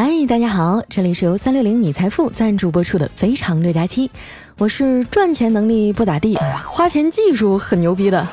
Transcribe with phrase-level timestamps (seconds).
[0.00, 4.06] 嗨，大家好，这里是由三六零你财富赞助播出的《非常六加七》，
[4.56, 8.24] 我是赚钱能力不咋地，花钱技术很牛逼的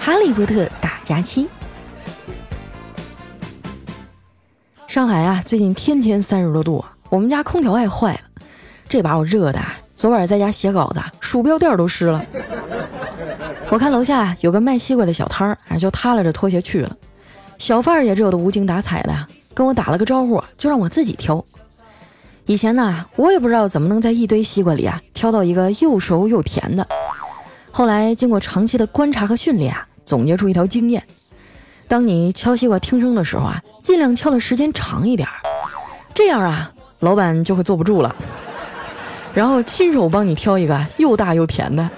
[0.00, 1.46] 哈利波特大假期。
[4.86, 8.20] 上海啊，最近天天三十多度，我们家空调也坏了，
[8.88, 9.60] 这把我热的，
[9.94, 12.24] 昨晚在家写稿子，鼠标垫都湿了。
[13.70, 16.96] 我看楼下有个卖西瓜的小摊儿，啊，就踏拉着拖鞋去了。
[17.58, 19.28] 小贩儿也热得无精打采的。
[19.54, 21.44] 跟我打了个招呼，就让我自己挑。
[22.46, 26.86] 以前呢，我也不知道怎么能在一堆西瓜里啊挑到一个又熟又甜的。
[27.70, 31.02] 后来经过长期的观察和训练啊，总结出一条经验：
[31.86, 35.28] 当你敲西瓜听声的时候啊，尽量敲的时间长一点，
[36.14, 38.14] 这样啊，老板就会坐不住了，
[39.32, 41.88] 然后亲手帮你挑一个又大又甜的。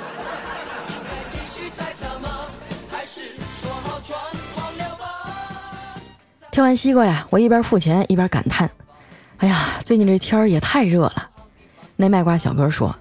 [6.54, 8.70] 挑完西瓜呀，我一边付钱一边感叹
[9.38, 11.30] ：“哎呀，最近这天儿也太热了。”
[11.96, 12.94] 那卖瓜小哥说：“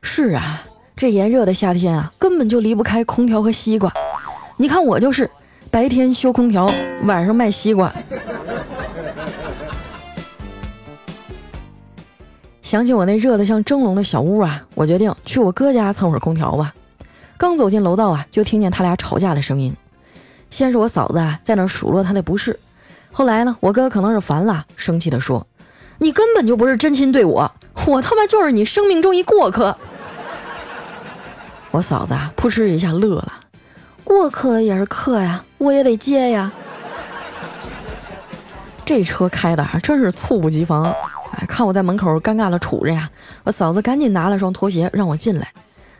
[0.00, 0.62] 是啊，
[0.96, 3.92] 这炎热的夏天啊，根本就离不开空调和西瓜。
[4.58, 5.28] 你看我就是，
[5.72, 6.72] 白天修空调，
[7.02, 7.92] 晚上卖西瓜。”
[12.62, 16.72] 想起我那热得像蒸笼的小屋啊，我决定去我哥家蹭会儿空调吧。
[17.36, 19.74] 刚走进楼道啊，就听见他俩吵架的声音。
[20.48, 22.56] 先是我嫂子啊，在那数落他的不是。
[23.12, 23.56] 后来呢？
[23.60, 25.46] 我哥可能是烦了，生气地说
[25.98, 27.50] ：“你根本就不是真心对我，
[27.86, 29.76] 我他妈就是你生命中一过客。”
[31.72, 33.32] 我嫂子啊，扑哧一下乐了
[34.04, 36.50] ：“过客也是客呀，我也得接呀。”
[38.86, 40.84] 这车开的还真是猝不及防，
[41.32, 43.10] 哎，看我在门口尴尬的杵着呀，
[43.44, 45.52] 我嫂子赶紧拿了双拖鞋让我进来，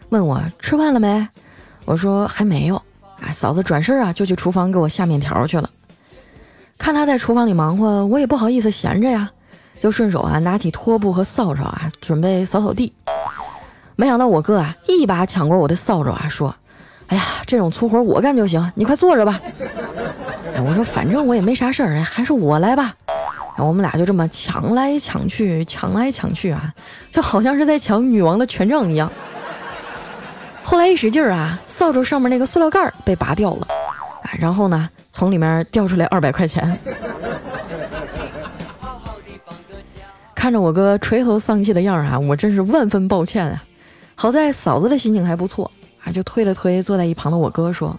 [0.08, 1.28] 问我吃饭了没？
[1.84, 2.81] 我说还没有。
[3.20, 5.69] 哎，嫂子转身啊就去厨房给我下面条去了。
[6.81, 9.31] 看他在厨房里忙活，我也不好意思闲着呀，
[9.78, 12.91] 就顺手啊拿起拖布和扫帚啊，准备扫扫地。
[13.97, 16.54] 没想到我哥啊一把抢过我的扫帚啊，说
[17.09, 19.38] ：“哎呀，这种粗活我干就行，你快坐着吧。”
[20.65, 22.94] 我说：“反正我也没啥事儿，还是我来吧。”
[23.59, 26.72] 我们俩就这么抢来抢去，抢来抢去啊，
[27.12, 29.12] 就好像是在抢女王的权杖一样。
[30.62, 33.66] 后来一使劲儿啊，扫帚上面那个塑料盖被拔掉了，
[34.22, 34.88] 啊，然后呢？
[35.20, 36.81] 从里面掉出来二百块钱，
[40.34, 43.62] 看着我哥垂头丧气的样儿啊，我真是万分抱歉啊。
[44.14, 45.70] 好在嫂子的心情还不错
[46.03, 47.94] 啊，就推了推坐在一旁的我哥说：“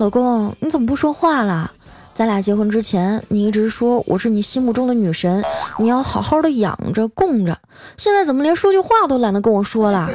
[0.00, 1.70] 老公，你怎么不说话了？
[2.14, 5.44] 咱俩结婚之前，你一直说我是你心目中的女神，
[5.76, 7.58] 你要好好的养着供着。
[7.98, 10.08] 现在怎么连说句话都懒得跟我说了？”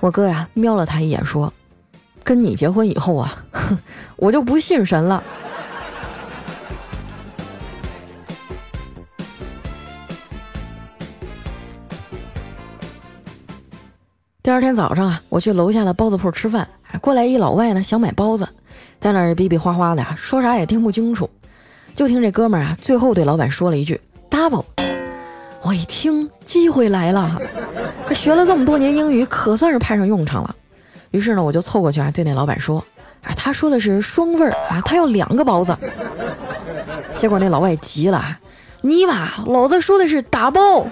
[0.00, 1.50] 我哥呀，瞄了他一眼说。
[2.28, 3.78] 跟你结婚以后啊，哼，
[4.16, 5.24] 我就不信神了。
[14.42, 16.68] 第二天早上啊，我去楼下的包子铺吃饭，
[17.00, 18.46] 过来一老外呢，想买包子，
[19.00, 21.30] 在那儿比比划划的，说啥也听不清楚。
[21.94, 24.66] 就听这哥们儿啊，最后对老板说了一句 “double”，
[25.62, 27.40] 我一听机会来了，
[28.14, 30.54] 学了这么多年英语，可算是派上用场了。
[31.10, 32.84] 于是呢，我就凑过去啊，对那老板说
[33.24, 35.76] ：“啊，他说的是双份儿啊，他要两个包子。”
[37.16, 38.38] 结果那老外急了
[38.82, 40.86] ：“你妈，老子说的是打包。”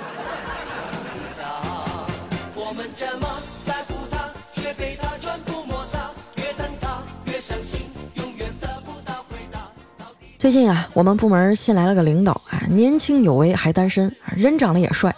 [10.38, 15.12] 最近啊，我们部门新来了个领导啊，年轻有为，还单身，人长得也帅。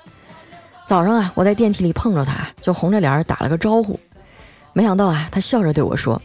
[0.86, 3.98] 早上啊，我在电梯里碰着他，就红着脸打了个招呼。
[4.72, 6.20] 没想到啊，他笑着对我说：“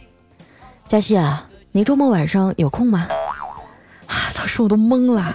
[0.86, 3.08] 佳琪啊，你周末晚上有空吗？”
[4.06, 5.34] 啊，当时我都懵了，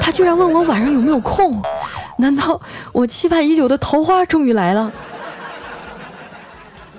[0.00, 1.62] 他居然问我晚上有没有空？
[2.18, 2.60] 难道
[2.92, 4.90] 我期盼已久的桃花终于来了？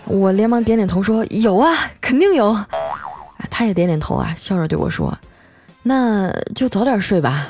[0.05, 2.57] 我连忙点点头说：“有啊，肯定有。”
[3.51, 5.17] 他也点点头啊，笑着对我说
[5.83, 7.47] ：“那就早点睡吧。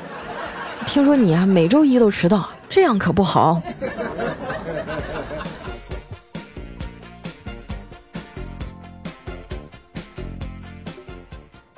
[0.86, 3.62] 听说你啊每周一都迟到，这样可不好。”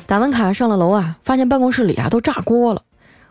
[0.10, 2.82] 打完卡上了楼啊，发现办公室里啊都炸锅了，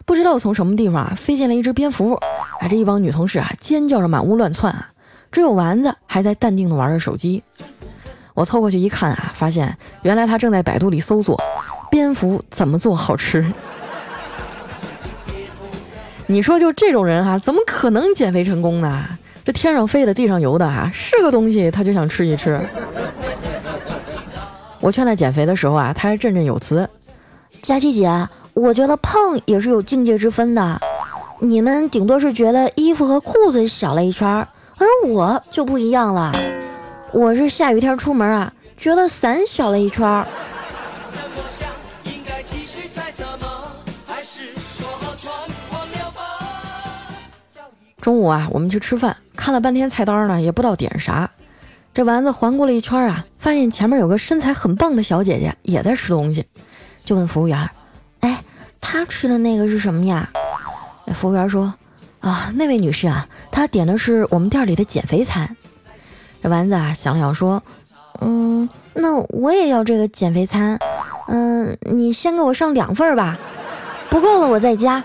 [0.06, 4.90] 不知道从什么地方啊飞进了一只蝙蝠，啊这一帮女同事啊尖叫着满屋乱窜啊，
[5.32, 7.42] 只有丸子还在淡定的玩着手机。
[8.32, 11.36] 我凑过去一看啊，发现原来他正在百度里搜索
[11.90, 13.52] 蝙蝠怎么做好吃。
[16.28, 19.04] 你说就这种人哈，怎么可能减肥成功呢？
[19.44, 22.64] 这天上飞的地上游的啊，是个东西他就想吃一吃。
[24.80, 26.88] 我劝他减肥的时候啊，他还振振有词
[27.62, 30.80] ：“佳琪姐，我觉得胖也是有境界之分的。
[31.40, 36.32] 你们顶多是觉得衣服和裤子小了一圈，而我就不一样了。
[37.12, 40.25] 我是下雨天出门啊，觉得伞小了一圈。
[48.00, 51.28] 中午啊，我们去吃饭，看了半天菜单呢，也不知道点啥。
[51.92, 56.44] 这丸子环顾了一圈啊，发现前面有个身材很棒的小姐姐也在吃东西，
[57.05, 57.70] 就问服务员
[58.20, 58.43] ：“哎，
[58.81, 60.29] 她吃的那个是什么呀？”
[61.14, 61.73] 服务员说
[62.20, 65.56] ：“啊，那位女士啊，她点的是我们店里的减肥餐。”
[66.43, 67.62] 这丸子啊想了想说
[68.20, 70.79] ：“嗯，那我也要这个减肥餐。
[71.29, 73.38] 嗯，你先给我上两份吧，
[74.11, 75.02] 不够了我再加。”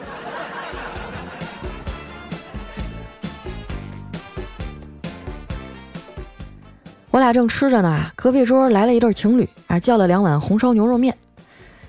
[7.13, 11.15] 我俩正吃着呢，隔壁桌来了一对情侣啊，叫了两碗红烧牛肉面。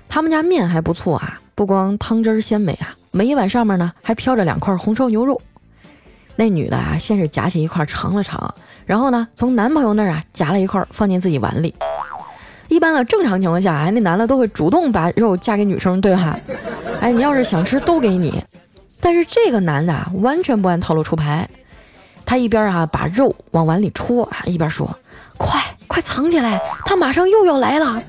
[0.07, 5.41] 他们家面还不错啊，不光汤汁鲜美啊，每一碗上面呢还飘着两块红烧牛肉。
[6.35, 8.53] 那女的啊，先是夹起一块尝了尝，
[8.85, 11.73] 然后呢，从男朋友那儿啊夹了一块放进自己碗里。
[12.67, 16.39] 一般的正常情况下，哎，那男的都会主动把肉夹给女生，对吧？
[17.01, 18.43] 哎，你要是想吃都给你。
[19.01, 21.49] 但是这个男的啊，完全不按套路出牌，
[22.27, 24.87] 他一边啊把肉往碗里戳啊，一边说。
[25.37, 28.01] 快快藏起来，他马上又要来了。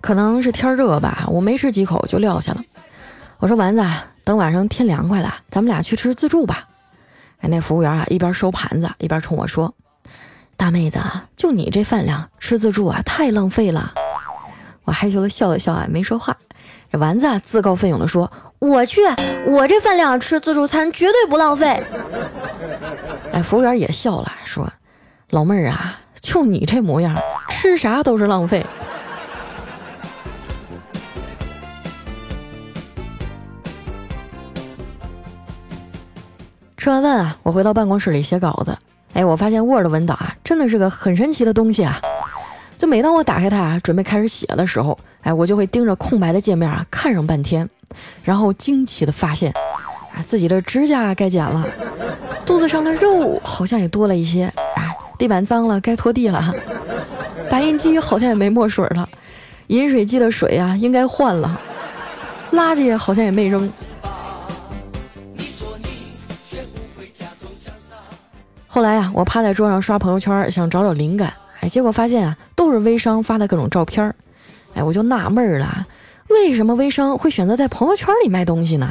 [0.00, 2.62] 可能是天热吧，我没吃几口就撂下了。
[3.38, 3.84] 我说丸子，
[4.24, 6.66] 等晚上天凉快了，咱们俩去吃自助吧。
[7.38, 9.72] 哎，那服务员啊，一边收盘子一边冲我说
[10.56, 10.98] ：“大妹子，
[11.36, 13.94] 就你这饭量，吃自助啊，太浪费了。”
[14.84, 16.36] 我害羞的笑了笑啊，没说话。
[16.92, 19.00] 这丸子啊，自告奋勇的说：“我去，
[19.46, 21.80] 我这饭量吃自助餐绝对不浪费。”
[23.32, 24.68] 哎，服务员也笑了，说
[25.30, 27.16] ：“老妹儿啊，就你这模样，
[27.48, 28.66] 吃啥都是浪费。”
[36.76, 38.76] 吃完饭啊，我回到办公室里写稿子。
[39.12, 42.00] 哎，我发现 Word 文档啊，真的是个很神奇的东西啊。
[42.80, 47.68] 就每当我打开它啊，准备开始写的时候，哎，我就会盯着空白的界面啊看上半天，
[48.24, 49.52] 然后惊奇的发现，
[50.14, 51.68] 啊，自己的指甲该剪了，
[52.46, 54.44] 肚子上的肉好像也多了一些，
[54.76, 54.88] 啊，
[55.18, 56.54] 地板脏了该拖地了，
[57.50, 59.06] 打印机好像也没墨水了，
[59.66, 61.60] 饮水机的水啊应该换了，
[62.50, 63.70] 垃圾好像也没扔。
[68.66, 71.30] 后来呀，我趴在桌上刷朋友圈，想找找灵感。
[71.60, 74.14] 哎，结果发现啊，都是微商发的各种照片儿。
[74.74, 75.86] 哎，我就纳闷儿了，
[76.28, 78.90] 为什么微商会选择在朋友圈里卖东西呢？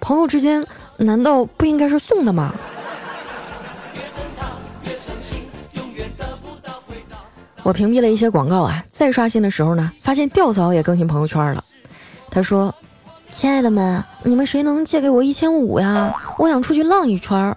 [0.00, 0.64] 朋友之间
[0.96, 2.54] 难道不应该是送的吗？
[7.62, 11.62] 我屏蔽了一些广告啊，再刷新的时候呢，发现吊嫂也更新朋友圈了。
[12.30, 12.74] 他说
[13.32, 16.14] ：“亲爱的们，你们谁能借给我一千五呀？
[16.38, 17.54] 我想出去浪一圈，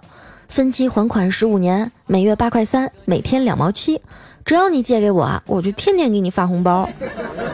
[0.48, 4.02] 分期还款十五年，每月八块三，每天两毛七。”
[4.44, 6.88] 只要你借给我，我就天天给你发红包，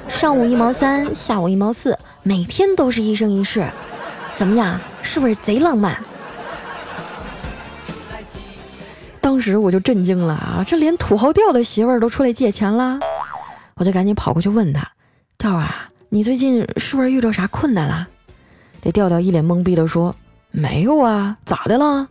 [0.08, 3.64] 上午一毛三，下午一毛四，每天都是一生一世，
[4.34, 4.80] 怎么样？
[5.00, 5.96] 是不是贼浪漫？
[9.20, 10.64] 当时我就震惊了啊！
[10.66, 12.98] 这连土豪调的媳妇儿都出来借钱了，
[13.76, 14.90] 我就赶紧跑过去问他
[15.38, 18.08] ：“调啊，你最近是不是遇到啥困难了？”
[18.82, 20.16] 这调调一脸懵逼的说
[20.50, 22.08] ：“没有啊，咋的了？”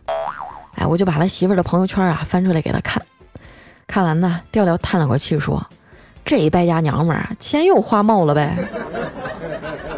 [0.76, 3.02] 哎，我就把他媳妇儿的朋友圈啊翻出来给他看。
[3.90, 5.66] 看完呢，调调叹了口气说
[6.24, 8.56] ：“这败家娘们儿啊，钱又花冒了呗。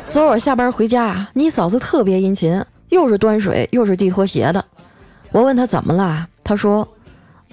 [0.06, 4.64] 昨晚下班回家啊，你嫂子特别殷勤，又是端水又是递拖鞋的。
[5.30, 6.88] 我问她怎么了，她说：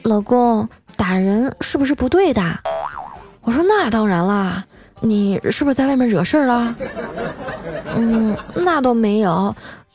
[0.03, 0.65] 老公
[0.95, 2.41] 打人是不是不对的？
[3.41, 4.63] 我说那当然啦，
[5.01, 6.73] 你是不是在外面惹事儿了？
[7.97, 9.53] 嗯，那倒没有，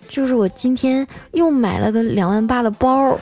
[0.08, 3.18] 就是我今天又买了个两万八的包。”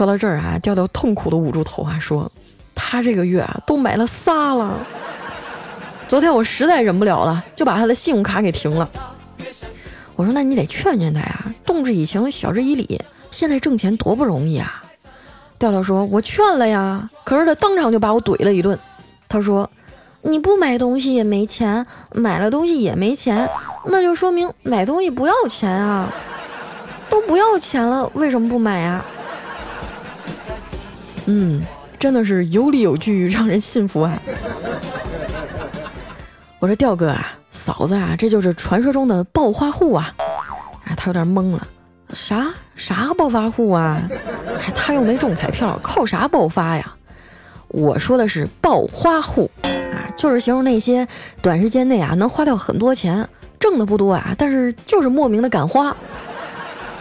[0.00, 2.32] 说到这儿啊，调调痛苦的捂住头啊，说
[2.74, 4.78] ：“他这个月啊都买了仨了。
[6.08, 8.88] 昨天我实在忍不了了，就把他的信用卡给停了。
[10.16, 12.98] 我说：那你得劝劝他呀，动之以情，晓之以理。
[13.30, 14.82] 现在挣钱多不容易啊。”
[15.60, 18.78] 调调说：“我劝了呀，可是他当场就把我怼了一顿。
[19.28, 19.70] 他说：
[20.22, 23.46] 你不买东西也没钱，买了东西也没钱，
[23.84, 26.10] 那就说明买东西不要钱啊。
[27.10, 29.04] 都不要钱了，为什么不买呀？”
[31.32, 31.62] 嗯，
[31.96, 34.20] 真的是有理有据，让人信服啊！
[36.58, 40.12] 我说调哥啊，嫂子啊，这就是传说中的暴发户啊！
[40.84, 41.64] 啊，他有点懵了，
[42.12, 44.02] 啥啥暴发户啊？
[44.58, 46.94] 还他又没中彩票，靠啥暴发呀？
[47.68, 51.06] 我说的是暴花户啊，就是形容那些
[51.40, 53.28] 短时间内啊能花掉很多钱，
[53.60, 55.96] 挣的不多啊，但是就是莫名的敢花，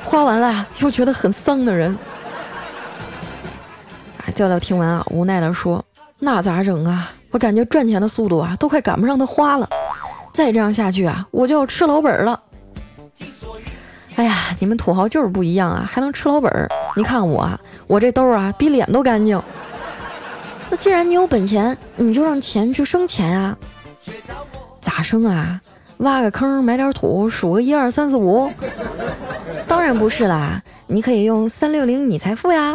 [0.03, 1.97] 花完了又觉得很丧的人。
[4.39, 5.83] 调调听完啊，无奈的说
[6.17, 7.11] ：“那咋整啊？
[7.31, 9.67] 我感觉赚钱的速度啊都快赶不上他花了，
[10.31, 12.41] 再这样下去啊，我就要吃老本了。”
[14.15, 16.69] 哎呀，你们土豪就是不一样啊，还能吃老本儿。
[16.95, 17.49] 你看我，
[17.85, 19.41] 我这兜啊比脸都干净。
[20.69, 23.57] 那既然你有本钱，你就让钱去生钱啊。
[24.79, 25.59] 咋生啊？
[25.97, 28.49] 挖个坑，埋点土，数个一二三四五？
[29.67, 32.73] 当然不是啦，你可以用三六零你财富呀。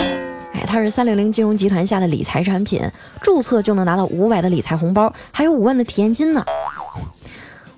[0.54, 2.80] 哎，它是三六零金融集团下的理财产品，
[3.20, 6.44] 注册就能拿到五百的理财红包，还有五万的体验金呢。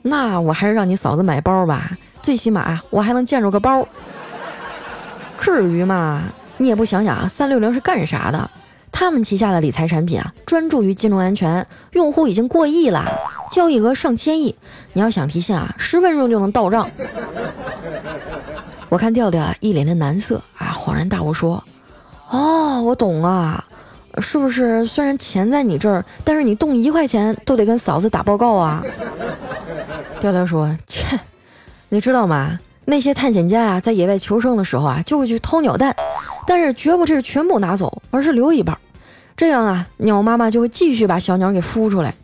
[0.03, 1.91] 那我还是让你嫂子买包吧。
[2.23, 3.87] 最起码我还能见着个包，
[5.41, 6.23] 至于吗？
[6.59, 8.51] 你也不想想啊，三六零是干啥的？
[8.93, 13.05] 他们旗下的理财产品啊，专注于金融安全，用户已经过亿了，
[13.53, 14.57] 交易额上千亿。
[14.95, 16.91] 你要想提现啊，十分钟就能到账。
[18.89, 21.63] 我看调调啊，一脸的难色啊，恍然大悟说
[22.31, 23.65] ：“哦，我懂了，
[24.19, 24.87] 是不是？
[24.87, 28.83] 虽然钱在你这儿，但是你动一块钱都得跟嫂子打报告啊？”
[30.21, 31.19] 调调说：“切。”
[31.89, 32.59] 你知道吗？
[32.87, 35.95] 那些探险家啊，在野外求生的时候啊，就会去掏鸟蛋，
[36.47, 38.77] 但是绝不是全部拿走，而是留一半。
[39.37, 42.15] 这样啊，鸟妈妈就会继续把小鸟给孵出来。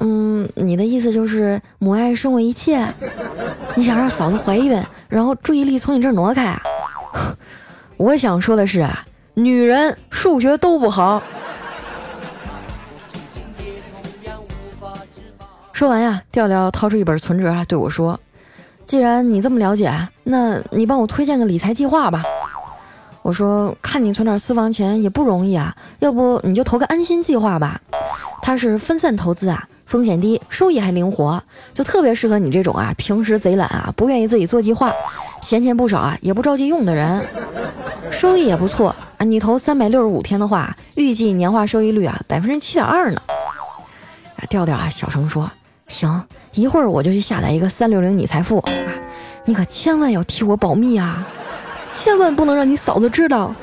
[0.00, 2.86] 嗯，你的意思就是母爱胜过一切？
[3.74, 6.62] 你想让嫂子怀孕，然后注意力从你这儿挪开啊？
[7.98, 11.20] 我想说的是啊，女人数学都不好。
[15.72, 18.18] 说完呀，调调掏出一本存折啊，对我说。
[18.86, 22.22] 既然你这么了解，那你帮我推荐个理财计划吧。
[23.22, 27.80] 我说，看你存点私房钱也不容易啊，要不你就投个安心计划吧。
[28.40, 31.42] 它是分散投资啊，风险低，收益还灵活，
[31.72, 34.92] 就特别适合你这种啊，平时贼懒啊，不愿意自己做计划，
[35.40, 37.26] 闲钱不少啊，也不着急用的人。
[38.10, 43.22] 收益也不错啊，你投三百六十五天的话，预计年化收益率啊，百分之七点二呢。
[44.50, 45.50] 调调啊，小声说。
[45.88, 48.72] 行，一会儿我就去下载一个三六零你财富啊！
[49.46, 51.26] 你可千万要替我保密啊，
[51.90, 53.54] 千万不能让你嫂子知道。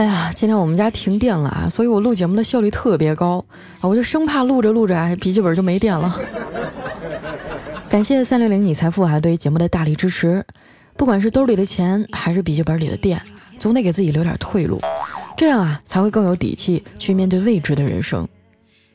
[0.00, 3.44] 哎呀，今天我们家停电了啊，所以我录节目的效率特别高
[3.80, 6.18] 啊，我就生怕录着录着啊，笔记本就没电了。
[7.86, 10.42] 感谢三六零你财富啊对于节目的大力支持，
[10.96, 13.20] 不管是兜里的钱还是笔记本里的电，
[13.58, 14.80] 总得给自己留点退路，
[15.36, 18.26] 这样啊才会更有底气去面对未知的人生。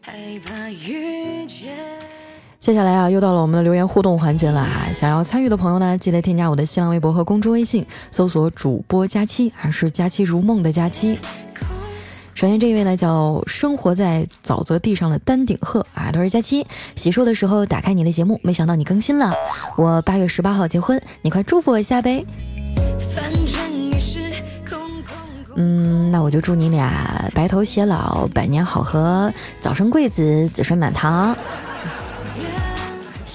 [0.02, 0.12] 害
[0.44, 1.70] 怕遇见
[2.66, 11.20] 接下来啊又到了我们的留言互动环节了啊，想要参与的朋友呢，记得添加我的新浪微博和公众微信，搜索主播佳期，还是佳期如梦的佳期。
[12.34, 16.66] 首先这一位呢叫生活在沼泽地上的丹顶鹤啊，他是佳期。
[16.96, 19.32] 洗漱的时候打开你的节目，没想到你更新了。
[19.78, 22.26] 我八月十八号结婚，你快祝福我一下呗。
[25.56, 29.32] 嗯，那我就祝你俩白头偕老，百年好合，
[29.62, 31.38] 早生贵子，子孙满堂。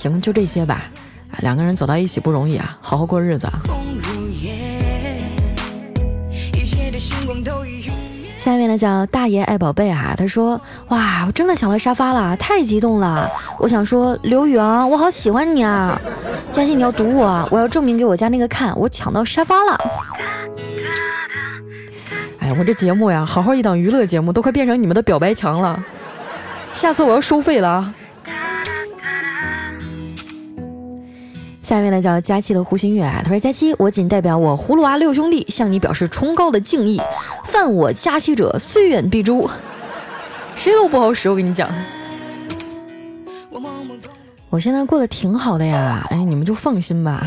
[0.01, 0.85] 行，就这些吧。
[1.41, 3.47] 两个人走到一起不容易啊，好好过日子。
[8.39, 13.31] 下面呢叫大爷爱宝贝啊，他说哇，我真的抢到沙发了，太激动了！
[13.59, 16.01] 我想说刘宇昂，我好喜欢你啊！
[16.51, 19.79] 嘉欣你要堵我啊，我要证明给我家那个看，我抢到沙发了。
[22.39, 25.85] 哎，我这节目呀，好好一档娱乐节目，都快变成你们的表白墙了，
[26.73, 27.95] 下次我要收费了。
[31.71, 37.01] 下面呢叫佳期的胡心月啊，他说佳期，我仅代表我葫芦娃六兄弟向你表示崇高的敬意，
[37.45, 39.49] 犯我佳期者虽远必诛，
[40.57, 41.71] 谁都不好使，我跟你讲。
[44.49, 47.25] 我现在过得挺好的呀，哎，你们就放心吧，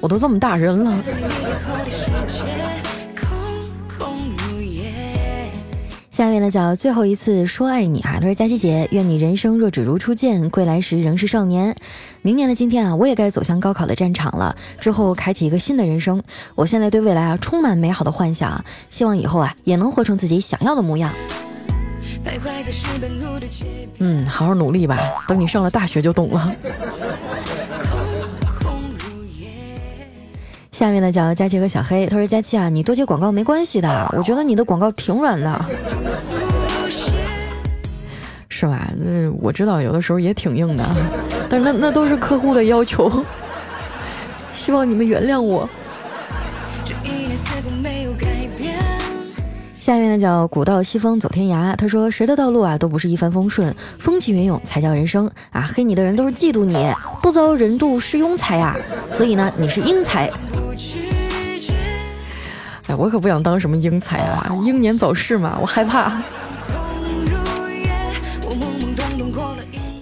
[0.00, 0.94] 我都这么大人了。
[6.10, 11.74] 下面呢叫最后一次说爱你啊，他说佳琪姐，愿你人生若只如初见，归来时仍是少年。
[12.26, 16.22] 明年的今天啊，我也该走向高考的战场了，之后开启一个新的人生。
[16.54, 21.12] 我现在对未来啊充满美好的幻想，希望以后啊也能活成自己想要的模样。
[23.98, 26.50] 嗯，好好努力吧，等你上了大学就懂了。
[30.72, 35.62] 下面呢叫佳琪和小黑，他说佳琪啊，你多接广告没关系的，我觉得你的广告挺软的，
[38.48, 38.90] 是吧？
[39.04, 40.88] 嗯，我知道有的时候也挺硬的，
[41.58, 43.24] 那那都是客户的要求，
[44.52, 45.68] 希望你们原谅我。
[49.78, 55.68] 下面呢叫古道西风走天涯，他说谁的道路啊都不是一帆风顺，风起云涌才叫人生啊！
[55.74, 58.74] 黑你的人都是嫉妒你，不遭人妒是庸才呀，
[59.10, 60.30] 所以呢你是英才。
[62.86, 66.22] 哎，我可不想当什么英才啊，英年早逝嘛，我害怕。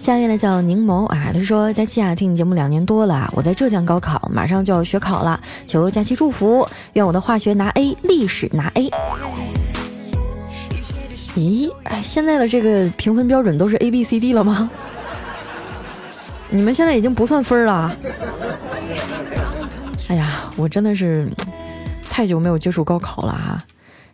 [0.01, 8.91] 下面呢叫柠檬啊，他说佳期啊，听你节目两年多了，我在浙江高考，马上就要学考了，求佳期祝福，愿我的化学拿 A，历史拿 A。
[11.35, 14.71] 咦，哎，现在的这个评分标准都是 A B C D 了吗？
[16.51, 17.97] 你们现在已经不算分了。
[20.09, 21.27] 哎呀，我真的是
[22.11, 23.65] 太久没有接触高考了哈。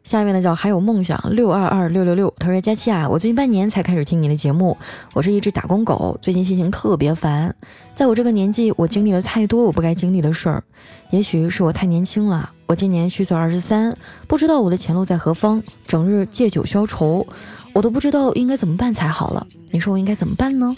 [0.09, 4.75] 下面呢叫还有梦想六二二六六六，他说佳期啊，我最近半年才开始听你的节目，
[5.13, 7.55] 我是一只打工狗，最近心情特别烦。
[7.95, 10.65] 在我这个年纪，我经历了太多我不该经历的事儿，
[11.11, 12.51] 也许是我太年轻了。
[12.65, 13.95] 我今年虚岁二十三，
[14.27, 17.27] 不知道我的前路在何方，整日借酒消愁，
[17.75, 19.47] 我都不知道应该怎么办才好了。
[19.73, 20.75] 你说我应该怎么办呢？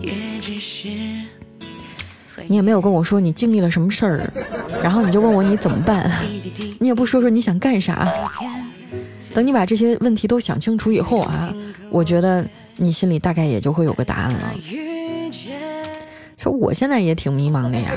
[0.00, 0.88] 也只是
[2.48, 4.32] 你也没有跟我说你经历了什么事儿，
[4.82, 6.10] 然后你就问我你怎么办，
[6.78, 8.08] 你也不说说你想干啥。
[9.32, 11.54] 等你把这些问题都想清楚以后啊，
[11.88, 12.44] 我觉得
[12.76, 14.52] 你心里大概也就会有个答案了。
[16.36, 17.92] 其实我现在也挺迷茫的呀，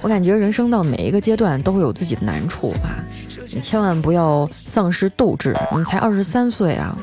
[0.00, 3.04] 我感觉人生到每一个阶段都会有自己的难处啊，
[3.52, 6.96] 你千万不要丧失斗志，你才二十三岁啊，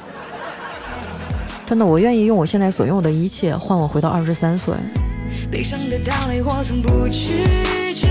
[1.67, 4.73] 真的，我愿意用我现在所拥有的一切换我回到二十三岁。
[5.51, 7.43] 悲伤的到来，我从不拒
[7.93, 8.07] 绝。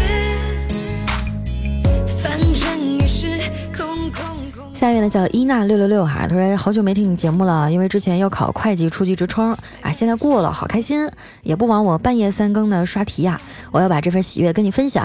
[2.22, 3.38] 反正也是
[3.76, 4.74] 空空空。
[4.74, 11.08] 下面呢叫伊娜六六六哈，他说好久没听你节目了，因为之前要考会计初级职称啊，现在过了，好开心，
[11.42, 13.40] 也不枉我半夜三更的刷题呀。
[13.70, 15.04] 我要把这份喜悦跟你分享，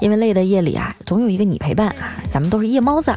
[0.00, 3.14] 因为累的夜里啊，总有一个你陪伴啊，咱们都是夜猫子。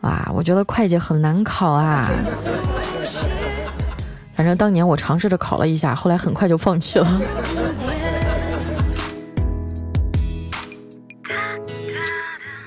[0.00, 2.10] 哇，我觉得会计很难考啊。
[4.42, 7.06] 反正当年我尝试着考了一下，后来很快就放弃了。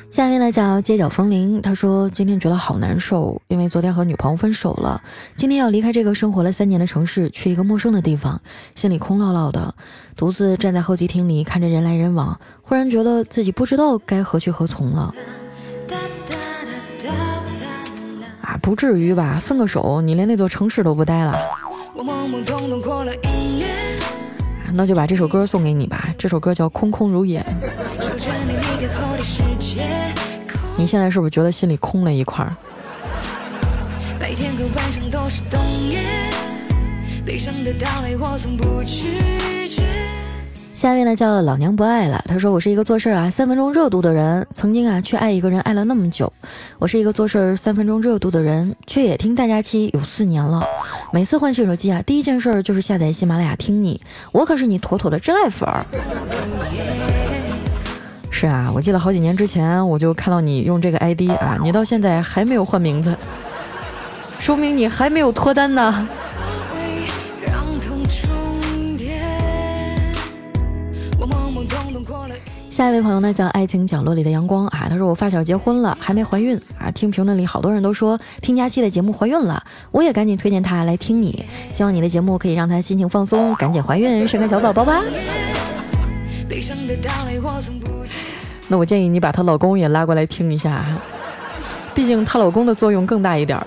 [0.10, 5.04] 下面呢叫街角风铃，他说今天觉得好难受，因为昨天和女朋友分手了。
[5.36, 8.42] 今天要离开这个生活了三年的城市，去一个陌生的地方，
[8.74, 9.76] 心里空落落的，
[10.16, 15.14] 独自站在候机厅里看着人来人往，忽然觉得自己不知道该何去何从了。
[18.42, 19.38] 啊，不至于吧？
[19.42, 21.38] 分个手，你连那座城市都不待了？
[21.96, 23.70] 我懵懵懂懂过了一年
[24.74, 27.42] 那就把这首歌送给你吧这首歌叫空空如也。
[30.78, 32.56] 你现在是不是觉得心里空了一块儿？
[34.20, 35.58] 白天和晚上都是冬
[35.90, 36.04] 夜
[37.26, 39.55] 悲伤的到来我从不拒
[40.76, 42.22] 下面呢叫老娘不爱了。
[42.28, 46.32] 他说我是一个做事啊三分钟热度的人，曾经啊却爱一个人爱了那么久。
[46.80, 50.62] 我是一个做事三分钟热度的人，却也听大家期有四年了。
[51.14, 54.02] 每次换新手机啊，第一件事就是下载喜马拉雅听你。
[54.34, 55.86] 我可是你妥妥的真爱粉儿。
[58.30, 63.16] 是啊，我记得好几年之前我就看到你用这个 ID 啊，你到现在还没有换名字，
[64.40, 66.06] 说明你还没有脱单呢。
[72.76, 74.88] 下一位朋友呢，叫爱情角落里的阳光啊。
[74.90, 76.92] 他说我发小结婚了，还没怀孕啊。
[76.92, 81.46] 听评论里好多人都说听佳期的节目怀孕了，我也赶紧推荐他来听你。
[81.72, 85.02] 希望你的节目可以让他心情放松，赶紧怀孕生个小宝宝吧。
[88.68, 90.84] 那我建议你把她老公也拉过来听一下，
[91.94, 93.66] 毕竟她老公的作用更大一点儿。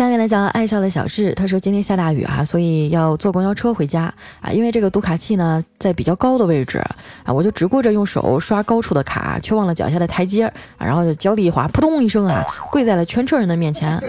[0.00, 4.04] 下面呢叫爱笑的小智，他说今天下大雨啊，所以要坐公交车回家
[4.40, 4.50] 啊。
[4.50, 6.78] 因为这个读卡器呢在比较高的位置
[7.22, 14.02] 啊，我就只顾着用手刷高处的卡，却忘了脚下的台阶，然后就脚底一滑，扑通一声啊，跪在了全车人的面前。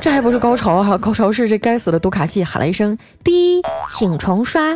[0.00, 3.62] 这还不是高潮哈，高潮是这该死的读卡器喊了一声“滴”，
[3.96, 4.72] 请重刷。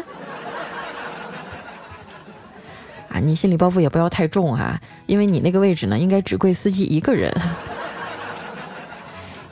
[3.09, 7.35] 啊，你心理包袱也不要太重哈，因为你那个位置呢，应该只跪司机一个人。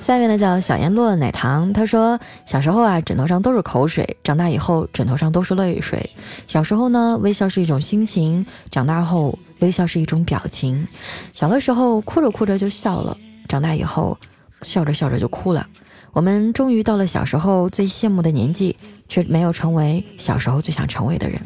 [0.00, 6.10] 下面呢叫小颜落奶糖，他说小时候啊枕头上都是口水，长大以后枕头上都是泪水。
[6.48, 10.88] 小时候呢微笑是一种心情，长大后微笑是一种表情。
[11.32, 14.18] 小的时候哭着哭着就笑了，长大以后
[14.62, 15.66] 笑着笑着就哭了。
[16.12, 18.76] 我们终于到了小时候最羡慕的年纪，
[19.08, 21.40] 却没有成为小时候最想成为的人。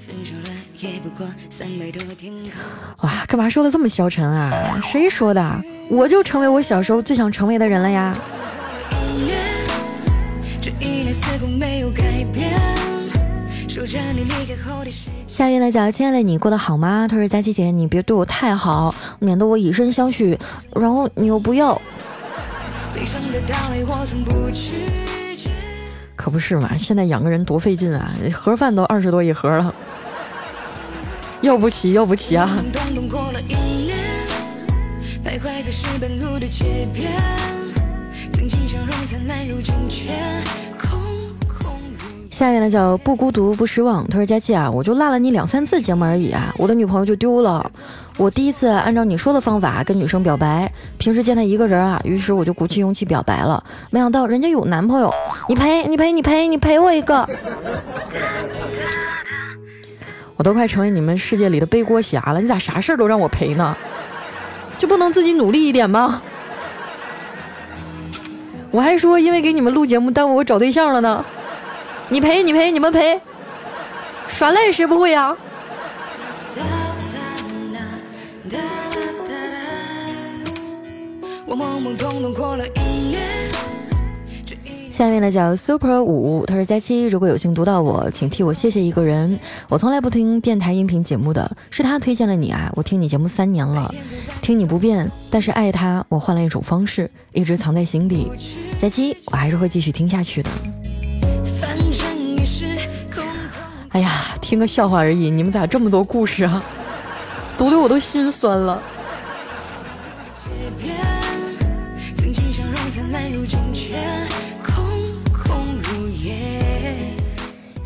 [3.01, 4.81] 哇，干嘛说的这么消沉啊？
[4.83, 5.63] 谁说的？
[5.89, 8.17] 我就成为我小时候最想成为的人了呀！
[15.27, 17.07] 下面来讲，亲爱的你过得好吗？
[17.09, 20.39] 他说佳琪姐，你别对我太好，免得我以身相许，
[20.75, 21.81] 然后你又不要。
[26.17, 29.75] 可不是嘛，现在养个人多费劲啊，盒饭都二十多一盒了，
[31.41, 32.57] 要不起要不起啊！
[35.25, 37.11] 徘徊在石板路的街边，
[38.31, 40.11] 曾经笑容灿烂，如今却
[42.31, 44.07] 下面呢叫不孤独不失望。
[44.09, 47.71] 他说：“佳琪啊，我就落了你两三次节目而已啊，我的女朋友就丢了。
[48.19, 53.65] 我第一次按照你说的方法跟女生表白，平时见她一个人啊，于是我就鼓起勇气表白了。
[53.91, 55.11] 没想到人家有男朋友，
[55.49, 57.27] 你赔你赔你赔你赔我一个！
[60.37, 63.75] 我都快成为你们世界里的背锅侠了，你咋啥事儿都让我赔呢？
[64.85, 66.21] 就不能自己努力一点吗？
[68.71, 71.25] 我还说因为给你们录节目耽误我找对象了呢。”
[72.11, 73.19] 你赔你赔你们赔，
[74.29, 75.35] 耍赖谁不会呀？
[84.95, 89.41] 下面呢叫 Super 五，他说佳期，如果有幸读到我，请替我谢谢一个人。
[89.69, 92.73] 我从来不听电台音频节目的，是他推荐了你啊！
[92.77, 93.93] 我听你节目三年了，
[94.41, 98.31] 听你不变，但是爱他，我换了一种方式，一直藏在心底。
[98.81, 100.51] 佳期，我还是会继续听下去的。
[103.89, 106.63] 哎呀，听个笑话而已，你们咋这么多故事啊？
[107.59, 108.81] 读的我都心酸了。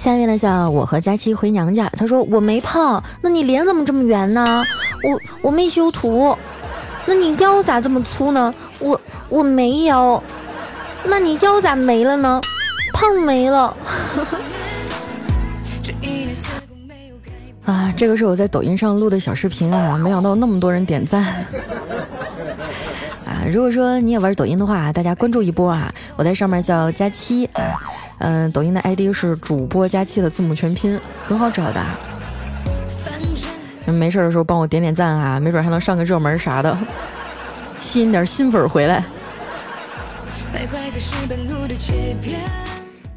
[0.09, 4.64] 下面呢叫我和佳期回娘家，他说我没胖，那你脸怎么这么圆呢？
[5.03, 6.35] 我我没修图，
[7.05, 8.55] 那你腰咋这么粗呢？
[8.79, 10.23] 我我没腰，
[11.05, 12.40] 那你腰咋没了呢？
[12.94, 13.77] 胖没了。
[17.66, 21.23] 啊，这个是我在抖音上录的小视频啊，没想到那么多人点赞。
[23.27, 27.61] 啊，如果说你也玩抖音的话，大家关注一波啊，我在上面叫佳期啊，
[28.18, 31.81] 嗯，抖音的 ID 是主播佳期的字母全拼，很好找的。
[33.87, 36.76] 没事的时候帮我点点赞啊，没准还能上个热门啥的，
[37.81, 39.02] 吸引点新粉回来。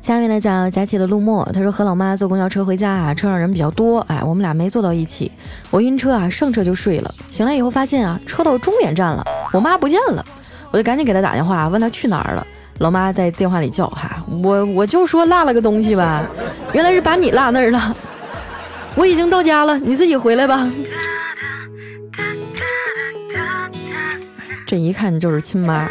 [0.01, 5.31] 下面来讲佳琪的陆墨，他说和老妈坐公交车回家啊，车上人比较多，哎，我们俩没坐到一起，
[5.69, 10.25] 我晕车啊，上车就睡了，醒来以后发现啊，车到终点站了，我妈不见了，
[10.71, 12.47] 我就赶紧给她打电话，问她去哪儿了。
[12.79, 16.23] 老妈在电话里叫哈，我我就说落了个东西吧，
[16.73, 17.95] 原来是把你落那儿了，
[18.95, 20.67] 我已经到家了，你自己回来吧。
[24.65, 25.87] 这一看就是亲妈。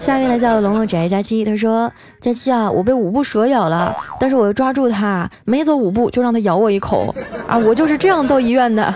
[0.00, 7.14] 下面来叫龙龙宅佳期，他说：“佳期啊，我被五步蛇咬了，但是我又抓住它，没走五步就让它咬我一口
[7.46, 7.58] 啊！
[7.58, 8.94] 我就是这样到医院的。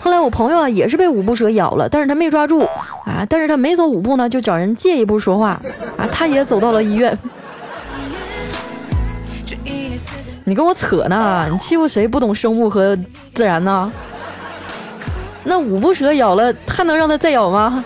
[0.00, 2.60] 后来我朋友啊也是被五步蛇咬了，但是他没抓住
[3.04, 5.60] 啊，但是他没走五步呢，就找人借一步说话
[5.96, 7.16] 啊，他也走到了医院。
[10.44, 11.46] 你跟我扯呢？
[11.50, 12.98] 你欺负谁不懂生物和
[13.34, 13.92] 自然呢？
[15.44, 17.84] 那五步蛇咬了，他能让他再咬吗？”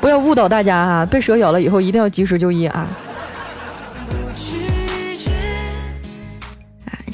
[0.00, 2.86] 不要误导大家哈，被蛇咬了以后一定要及时就医啊！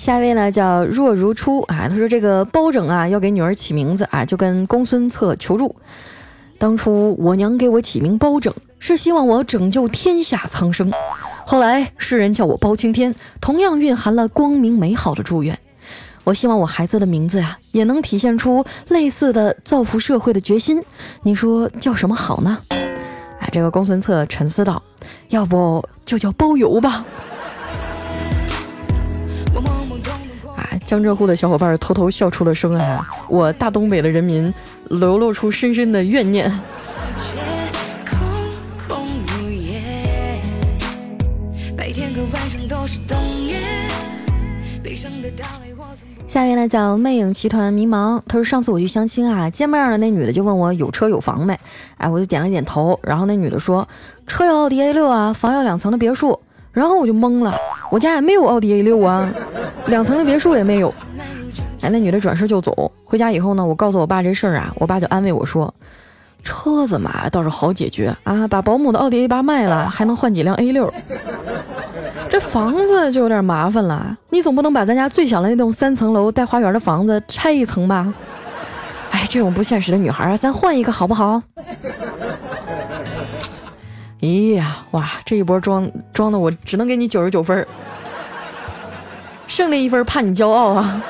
[0.02, 5.76] 下一位呢叫若如初啊，他说这个包拯啊要给女儿起名字啊，就跟公孙策求助。
[6.58, 10.90] 当初我娘给我起名包拯，是希望我拯救天下苍生。
[11.46, 15.56] 后来世人叫我包青天，同样蕴含了光明美好的祝愿。
[16.24, 20.82] 我希望我孩子的名字呀，也能体现出类似的造福社会的决心。
[21.22, 22.58] 你说叫什么好呢？
[23.38, 24.82] 哎，这个公孙策沉思道
[25.30, 27.06] ：“要不就叫包邮吧。”
[30.92, 33.02] 江浙沪的小伙伴偷偷笑出了声啊！
[33.26, 34.52] 我大东北的人民
[34.90, 36.52] 流露出深深的怨念。
[46.28, 51.58] 下面呢叫魅影奇团迷茫，他说上次我去相亲啊，见面的那女的就问我有车有房没？
[51.96, 53.88] 哎，我就点了点头，然后那女的说
[54.26, 56.38] 车要奥迪 A 六啊，房要两层的别墅，
[56.70, 57.56] 然后我就懵了，
[57.92, 59.30] 我家也没有奥迪 A 六啊，
[59.88, 60.88] 两层的别墅也没有。
[61.82, 65.74] 哎，那女的转身就走，回家以后呢，我告诉我爸这事儿啊，我爸就安慰我说，
[66.42, 70.90] 车子嘛倒是好解决啊，把保姆的奥迪 A 八卖了，还能换几辆 A 六。
[72.30, 78.14] 这房子就有点麻烦了，你总不能把咱家最小的那栋三层楼带花园的房子拆一层吧？
[79.10, 81.42] 哎，这种不现实的女孩啊，咱换一个好不好？
[84.22, 87.66] 咦呀，哇，这一波装装的我只能给你九十九分，
[89.48, 91.02] 胜利一分怕你骄傲啊！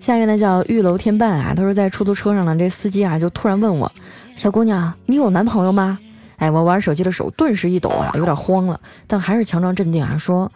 [0.00, 3.90] 下面呢叫玉楼天伴啊，他说在出租车上呢，这司机啊就突然问我
[4.36, 5.98] ：“小姑娘，你有男朋友吗？”
[6.38, 10.50] 哎，我玩手机的手顿时一抖啊，有点慌了，但还是强装镇定啊，说：“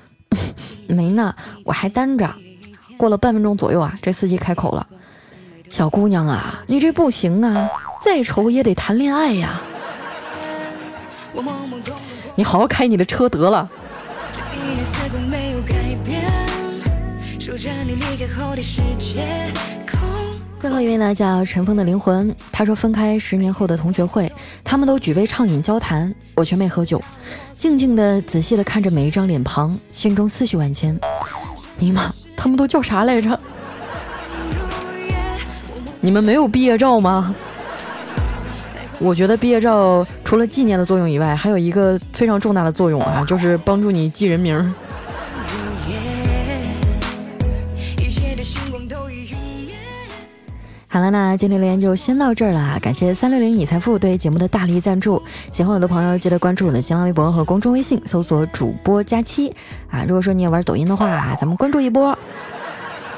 [0.87, 1.35] 没呢，
[1.65, 2.33] 我还单着。”
[2.97, 4.87] 过了半分钟左右啊，这司机开口了
[5.71, 7.69] ：“小姑娘啊，你这不行啊，
[8.01, 9.61] 再丑也得谈恋爱呀。
[12.35, 13.69] 你好好开你的车得了。”
[20.57, 22.35] 最后一位呢，叫尘封的灵魂。
[22.51, 24.31] 他说，分开十年后的同学会，
[24.65, 27.01] 他们都举杯畅饮交谈，我却没喝酒，
[27.53, 30.99] 静静的、仔细的看着每一张脸庞，心中思绪万千。
[31.79, 33.39] 尼玛，他们都叫啥来着？
[36.07, 37.35] 你们没有毕业照吗？
[39.01, 44.73] 我觉得毕业照除了纪念的作用以外，还有一个非常重大的作用啊，就是帮助你记人名。
[50.87, 52.79] 好了，那今天留言就先到这儿了。
[52.81, 55.21] 感谢三六零你财富对节目的大力赞助。
[55.51, 59.53] 喜欢我的朋友，记得关注我的新浪微博和公众微信，搜索主播佳期
[59.91, 60.05] 啊。
[60.07, 62.17] 如果说你也玩抖音的话，咱们关注一波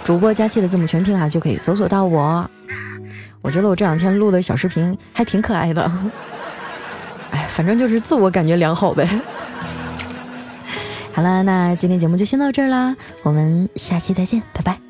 [0.03, 2.51] 主播佳期的字母全拼啊，就可以搜索到我。
[3.43, 5.83] 我觉得我这两天录的小视频还挺可爱的。
[7.31, 9.07] 哎，反正就是自我感觉良好呗。
[11.13, 14.88] 好了，那今天节目就先到这儿啦，我们下期再见，拜拜。